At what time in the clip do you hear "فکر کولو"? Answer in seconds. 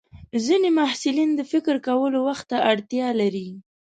1.51-2.19